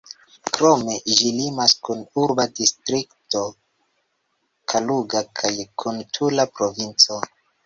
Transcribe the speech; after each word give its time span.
Krome, 0.53 0.93
ĝi 1.17 1.27
limas 1.39 1.75
kun 1.87 2.01
urba 2.21 2.45
distrikto 2.61 3.43
Kaluga 4.75 5.23
kaj 5.43 5.53
kun 5.85 6.03
Tula 6.19 6.49
provinco. 6.57 7.21